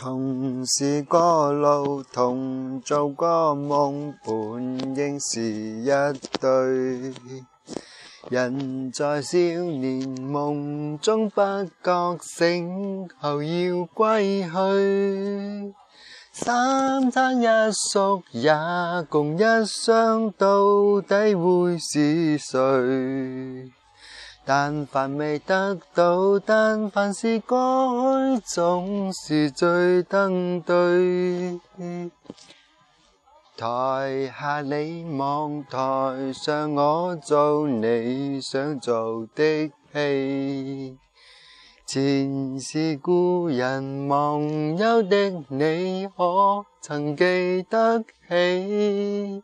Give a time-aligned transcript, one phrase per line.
[0.00, 5.90] 同是过路，同做过梦，本应是一
[6.40, 7.12] 对。
[8.30, 11.40] 人在少年梦中不
[11.82, 15.74] 觉醒，后要归去。
[16.32, 18.54] 三餐一宿也
[19.08, 23.72] 共一双，到底会是谁？
[24.50, 31.60] 但凡未得到，但凡是过去，总是最登对。
[33.58, 40.96] 台下你望，台上我做你想做的戏。
[41.84, 44.40] 前是故人忘
[44.78, 49.42] 忧的你，可曾记得起？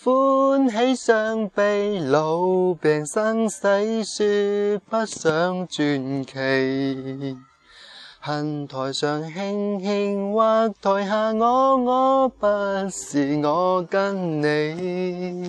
[0.00, 3.66] 欢喜伤悲，老病生死，
[4.04, 7.36] 说不上传奇。
[8.20, 12.46] 恨台上轻轻，或台下我，我不
[12.92, 15.47] 是我跟你。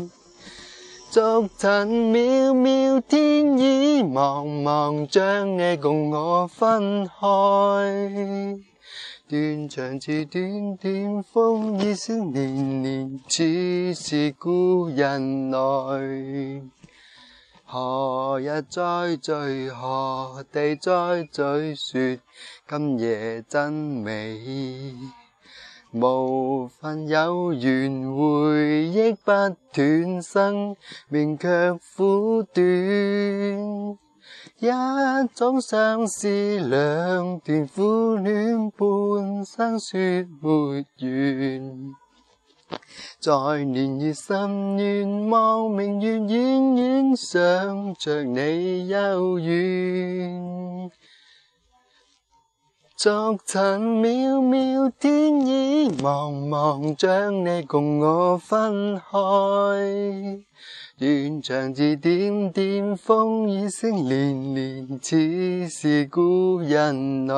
[1.12, 7.14] 逐尘渺渺，天意茫茫，将你共我分开。
[9.28, 16.62] 断肠字短短，风已声年年，似是故人来。
[17.66, 19.70] 何日再聚？
[19.72, 21.76] 何地再聚？
[21.76, 22.20] 说
[22.68, 24.40] 今夜真美。
[25.92, 29.32] 无份有缘，回忆不
[29.74, 30.76] 断，生
[31.08, 32.64] 命却苦短。
[34.60, 34.68] 一
[35.34, 36.28] 种相思，
[36.60, 40.00] 两段苦恋，半生说
[40.42, 41.96] 没完。
[43.20, 50.92] 在年月深渊，望明月远远，想着你幽怨。
[53.02, 59.06] 逐尘渺渺，天意茫茫，将你共我分开。
[60.98, 67.38] 断肠字点点，风已声连连，似是故人来。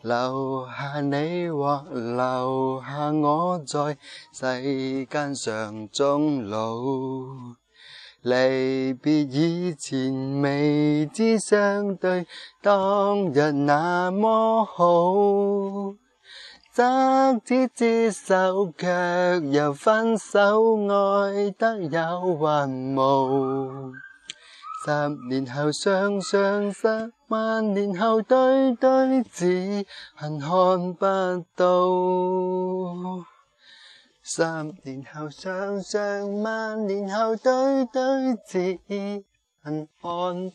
[0.00, 3.98] 留下你或留下我，在
[4.32, 6.78] 世间上终老。
[8.22, 12.26] 离别以前，未知相对，
[12.62, 15.94] 当日那么好。
[16.72, 23.92] 则知接受，却又分手，爱得有还无。
[24.84, 29.84] 十年后双双，失万年后对对，只
[30.14, 31.06] 恨看不
[31.56, 31.64] 到。
[34.22, 34.44] 十
[34.84, 38.78] 年后双双，万年后对对，只
[39.66, 40.52] And on.